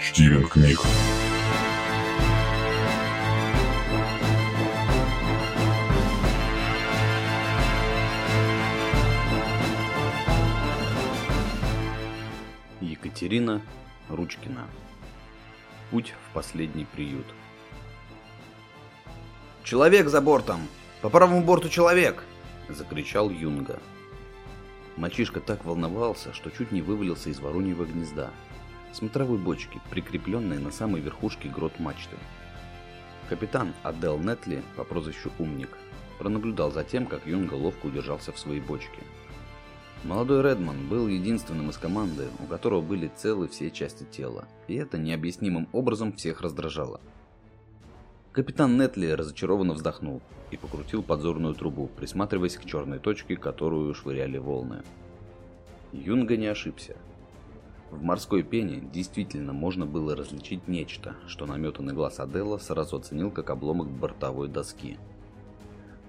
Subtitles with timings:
[0.00, 0.80] Стивен Книг.
[12.80, 13.60] Екатерина
[14.08, 14.66] Ручкина.
[15.90, 17.26] Путь в последний приют.
[19.64, 20.60] «Человек за бортом!
[21.02, 22.22] По правому борту человек!»—
[22.68, 23.80] закричал Юнга.
[24.96, 28.30] Мальчишка так волновался, что чуть не вывалился из вороньего гнезда,
[28.92, 32.16] смотровой бочки, прикрепленной на самой верхушке грот мачты.
[33.28, 35.70] Капитан Адел Нетли по прозвищу Умник
[36.18, 39.02] пронаблюдал за тем, как Юнга ловко удержался в своей бочке.
[40.04, 44.96] Молодой Редман был единственным из команды, у которого были целы все части тела, и это
[44.96, 47.00] необъяснимым образом всех раздражало.
[48.32, 50.22] Капитан Нетли разочарованно вздохнул
[50.52, 54.82] и покрутил подзорную трубу, присматриваясь к черной точке, которую швыряли волны.
[55.92, 56.96] Юнга не ошибся.
[57.90, 63.50] В морской пене действительно можно было различить нечто, что наметанный глаз Аделла сразу оценил как
[63.50, 64.98] обломок бортовой доски.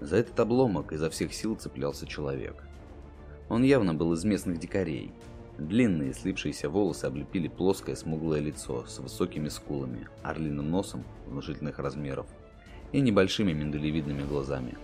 [0.00, 2.64] За этот обломок изо всех сил цеплялся человек.
[3.48, 5.12] Он явно был из местных дикарей,
[5.60, 12.26] Длинные слипшиеся волосы облепили плоское смуглое лицо с высокими скулами, орлиным носом внушительных размеров
[12.92, 14.78] и небольшими миндалевидными глазами.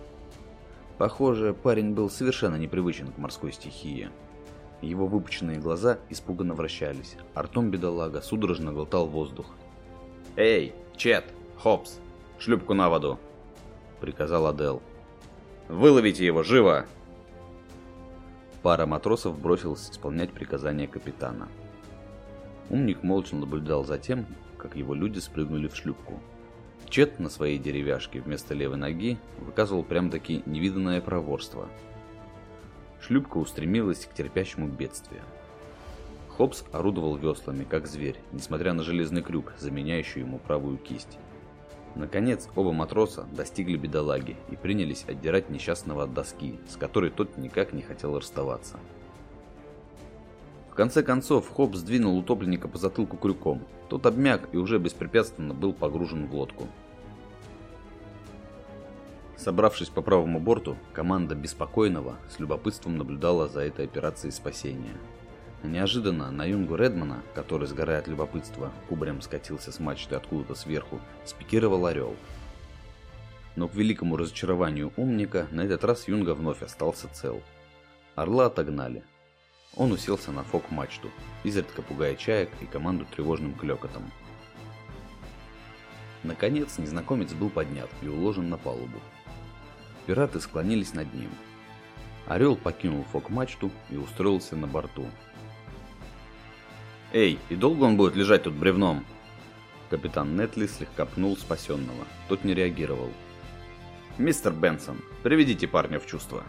[0.99, 4.11] Похоже, парень был совершенно непривычен к морской стихии.
[4.81, 9.47] Его выпученные глаза испуганно вращались, а ртом бедолага судорожно глотал воздух.
[10.35, 11.25] «Эй, Чет,
[11.57, 11.99] Хопс,
[12.37, 13.19] шлюпку на воду!»—
[13.99, 14.81] приказал Адел.
[15.67, 16.85] «Выловите его, живо!»
[18.61, 21.47] Пара матросов бросилась исполнять приказания капитана.
[22.69, 24.25] Умник молча наблюдал за тем,
[24.57, 26.19] как его люди спрыгнули в шлюпку.
[26.89, 31.67] Чет на своей деревяшке вместо левой ноги выказывал прям-таки невиданное проворство.
[33.01, 35.21] Шлюпка устремилась к терпящему бедствию.
[36.29, 41.17] Хопс орудовал веслами, как зверь, несмотря на железный крюк, заменяющий ему правую кисть.
[41.95, 47.73] Наконец, оба матроса достигли бедолаги и принялись отдирать несчастного от доски, с которой тот никак
[47.73, 48.77] не хотел расставаться.
[50.69, 53.63] В конце концов, Хоп сдвинул утопленника по затылку крюком.
[53.89, 56.67] Тот обмяк и уже беспрепятственно был погружен в лодку.
[59.47, 64.97] Собравшись по правому борту, команда Беспокойного с любопытством наблюдала за этой операцией спасения.
[65.63, 71.85] Неожиданно на юнгу Редмана, который, сгорая от любопытства, кубарем скатился с мачты откуда-то сверху, спикировал
[71.85, 72.13] орел.
[73.55, 77.41] Но к великому разочарованию умника, на этот раз юнга вновь остался цел.
[78.15, 79.01] Орла отогнали.
[79.77, 81.09] Он уселся на фок-мачту,
[81.45, 84.11] изредка пугая чаек и команду тревожным клёкотом.
[86.23, 88.99] Наконец, незнакомец был поднят и уложен на палубу.
[90.07, 91.29] Пираты склонились над ним.
[92.25, 95.05] Орел покинул фок-мачту и устроился на борту,
[97.13, 99.05] «Эй, и долго он будет лежать тут бревном?»
[99.89, 102.05] Капитан Нетли слегка пнул спасенного.
[102.27, 103.11] Тот не реагировал.
[104.17, 106.43] «Мистер Бенсон, приведите парня в чувство».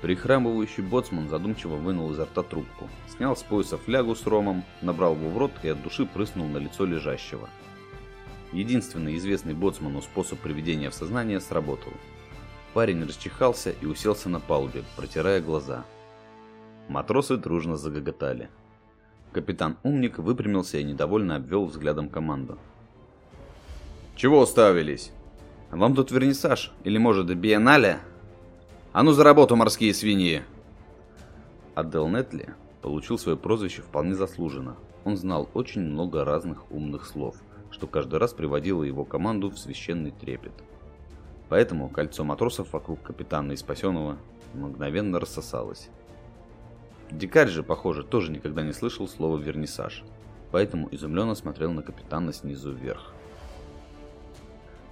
[0.00, 5.28] Прихрамывающий боцман задумчиво вынул изо рта трубку, снял с пояса флягу с ромом, набрал его
[5.28, 7.50] в рот и от души прыснул на лицо лежащего.
[8.52, 11.92] Единственный известный боцману способ приведения в сознание сработал.
[12.74, 15.84] Парень расчихался и уселся на палубе, протирая глаза.
[16.88, 18.48] Матросы дружно загоготали.
[19.32, 22.58] Капитан Умник выпрямился и недовольно обвел взглядом команду.
[24.16, 25.12] «Чего уставились?
[25.70, 26.72] Вам тут вернисаж?
[26.82, 28.00] Или, может, биеннале?
[28.92, 30.42] А ну за работу, морские свиньи!»
[31.76, 34.76] Адел Нетли получил свое прозвище вполне заслуженно.
[35.04, 37.36] Он знал очень много разных умных слов,
[37.70, 40.52] что каждый раз приводило его команду в священный трепет.
[41.48, 44.18] Поэтому кольцо матросов вокруг капитана и спасенного
[44.54, 45.88] мгновенно рассосалось.
[47.10, 50.04] Дикарь же, похоже, тоже никогда не слышал слова «вернисаж»,
[50.52, 53.12] поэтому изумленно смотрел на капитана снизу вверх.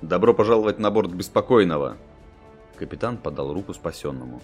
[0.02, 1.96] «Добро пожаловать на борт Беспокойного!»
[2.76, 4.40] Капитан подал руку спасенному.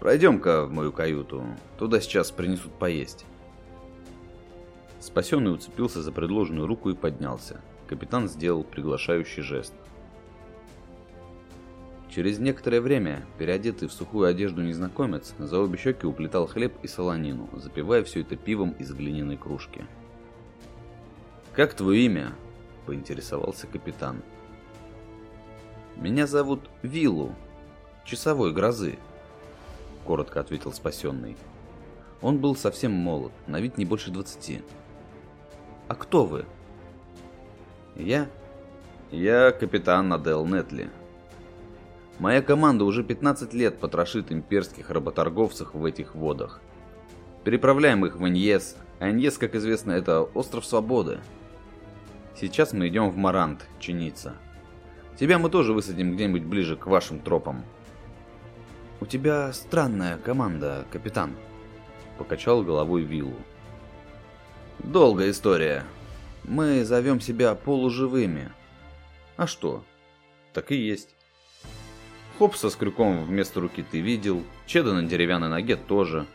[0.00, 1.44] «Пройдем-ка в мою каюту,
[1.78, 3.26] туда сейчас принесут поесть».
[5.08, 7.62] Спасенный уцепился за предложенную руку и поднялся.
[7.88, 9.72] Капитан сделал приглашающий жест–
[12.10, 17.48] Через некоторое время, переодетый в сухую одежду незнакомец, за обе щеки уплетал хлеб и солонину,
[17.54, 19.86] запивая все это пивом из глиняной кружки.
[21.52, 22.32] «Как твое имя?»–
[22.86, 24.22] поинтересовался капитан.
[25.96, 27.34] «Меня зовут Виллу,
[28.04, 28.98] часовой грозы»,–
[30.04, 31.36] коротко ответил спасенный.
[32.20, 34.62] Он был совсем молод, на вид не больше двадцати.
[35.88, 36.44] «А кто вы?»
[37.96, 38.28] «Я?»
[39.10, 40.90] «Я капитан Адел Нетли»,
[42.18, 46.60] Моя команда уже 15 лет потрошит имперских работорговцев в этих водах.
[47.44, 48.76] Переправляем их в Иньес.
[48.98, 51.20] А как известно, это остров свободы.
[52.36, 54.34] Сейчас мы идем в Марант чиниться.
[55.18, 57.64] Тебя мы тоже высадим где-нибудь ближе к вашим тропам.
[59.00, 61.36] У тебя странная команда, капитан.
[62.18, 63.36] Покачал головой Виллу.
[64.84, 65.84] Долгая история.
[66.44, 68.52] Мы зовем себя полуживыми.
[69.36, 69.84] А что?
[70.54, 71.14] Так и есть.
[72.38, 76.26] Хопса с крюком вместо руки ты видел, Чеда на деревянной ноге тоже.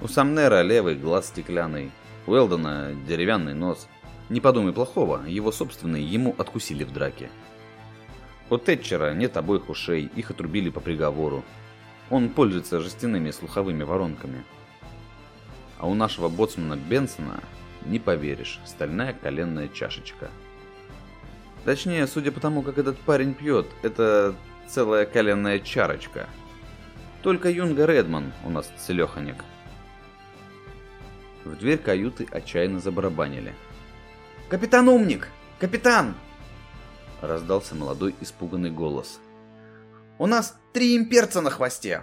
[0.00, 1.90] У Самнера левый глаз стеклянный,
[2.26, 3.88] у Элдона деревянный нос.
[4.28, 7.28] Не подумай плохого, его собственные ему откусили в драке.
[8.50, 11.42] У Тэтчера нет обоих ушей, их отрубили по приговору.
[12.08, 14.44] Он пользуется жестяными слуховыми воронками.
[15.78, 17.42] А у нашего боцмана Бенсона,
[17.84, 20.30] не поверишь, стальная коленная чашечка.
[21.64, 24.34] Точнее, судя по тому, как этот парень пьет, это
[24.68, 26.28] целая коленная чарочка.
[27.22, 29.44] Только Юнга Редман у нас целеханик.
[31.44, 33.54] В дверь каюты отчаянно забарабанили.
[34.48, 35.28] «Капитан Умник!
[35.58, 36.14] Капитан!»
[37.20, 39.20] Раздался молодой испуганный голос.
[40.18, 42.02] «У нас три имперца на хвосте!»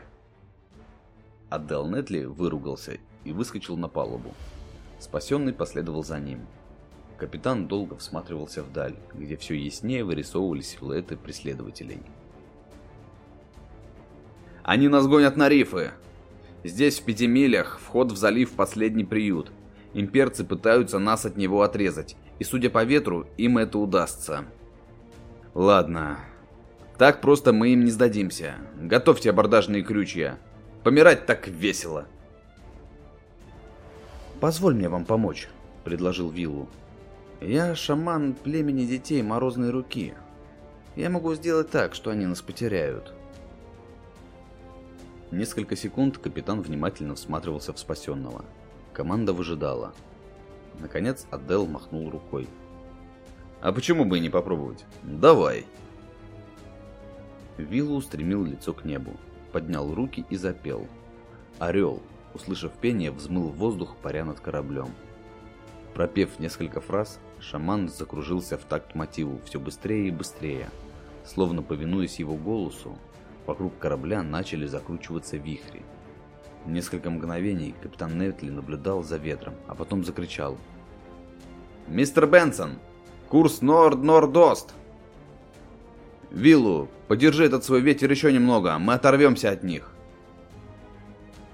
[1.50, 4.34] Адел Нетли выругался и выскочил на палубу.
[5.02, 6.46] Спасенный последовал за ним.
[7.18, 12.04] Капитан долго всматривался вдаль, где все яснее вырисовывались силуэты преследователей.
[14.62, 15.94] Они нас гонят на рифы.
[16.64, 19.52] Здесь, в пяти милях, вход в залив последний приют.
[19.96, 24.46] Имперцы пытаются нас от него отрезать, и судя по ветру, им это удастся.
[25.56, 26.20] Ладно.
[27.00, 28.54] Так просто мы им не сдадимся.
[28.80, 30.38] Готовьте абордажные крючья.
[30.84, 32.06] Помирать так весело.
[34.42, 35.48] «Позволь мне вам помочь»,—
[35.84, 36.68] предложил Виллу.
[37.42, 40.16] «Я шаман племени детей Морозной Руки.
[40.96, 43.14] Я могу сделать так, что они нас потеряют».
[45.30, 48.44] Несколько секунд капитан внимательно всматривался в спасенного.
[48.94, 49.94] Команда выжидала.
[50.80, 52.50] Наконец Адел махнул рукой.
[53.62, 54.86] «А почему бы и не попробовать?
[55.04, 55.68] Давай!»
[57.58, 59.14] Виллу устремил лицо к небу,
[59.52, 60.88] поднял руки и запел.
[61.60, 62.02] Орел,
[62.34, 64.90] услышав пение, взмыл в воздух, паря над кораблем.
[65.94, 70.70] Пропев несколько фраз, шаман закружился в такт мотиву все быстрее и быстрее.
[71.26, 72.98] Словно повинуясь его голосу,
[73.46, 75.82] Вокруг корабля начали закручиваться вихри.
[76.66, 80.58] Несколько мгновений капитан Нетли наблюдал за ветром, а потом закричал.
[81.88, 82.78] «Мистер Бенсон!
[83.30, 84.74] Курс Норд-Норд-Ост!»
[86.30, 89.92] «Виллу, подержи этот свой ветер еще немного, мы оторвемся от них!»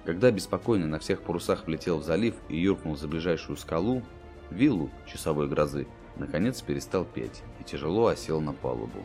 [0.08, 4.04] Когда беспокойно на всех парусах влетел в залив и юркнул за ближайшую скалу,
[4.50, 9.04] Виллу, часовой грозы, наконец перестал петь и тяжело осел на палубу.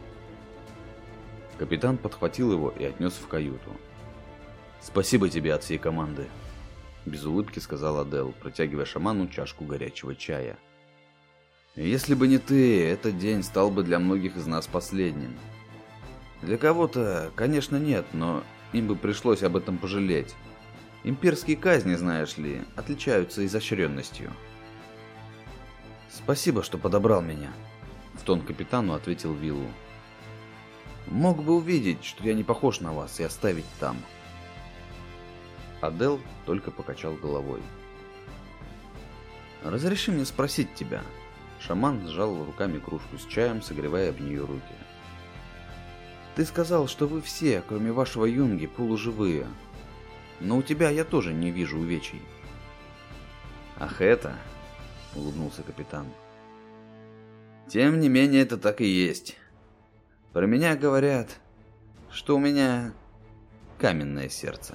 [1.58, 3.72] Капитан подхватил его и отнес в каюту.
[4.80, 6.28] «Спасибо тебе от всей команды»,—
[7.04, 10.56] без улыбки сказал Адел, протягивая шаману чашку горячего чая.
[11.74, 15.34] «Если бы не ты, этот день стал бы для многих из нас последним.
[16.42, 20.36] Для кого-то, конечно, нет, но им бы пришлось об этом пожалеть.
[21.04, 24.32] Имперские казни, знаешь ли, отличаются изощренностью».
[26.10, 27.52] «Спасибо, что подобрал меня»,—
[28.14, 29.68] в тон капитану ответил Виллу.
[31.06, 33.96] Мог бы увидеть, что я не похож на вас, и оставить там.
[35.80, 37.60] Адел только покачал головой.
[39.62, 41.02] «Разреши мне спросить тебя».
[41.60, 44.74] Шаман сжал руками кружку с чаем, согревая в нее руки.
[46.34, 49.46] «Ты сказал, что вы все, кроме вашего юнги, полуживые.
[50.42, 52.20] Но у тебя я тоже не вижу увечий».
[53.78, 54.34] «Ах это?»—
[55.14, 56.06] улыбнулся капитан.
[57.68, 59.38] «Тем не менее, это так и есть.
[60.32, 61.38] Про меня говорят,
[62.10, 62.92] что у меня
[63.78, 64.74] каменное сердце.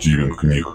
[0.00, 0.66] Стивен книг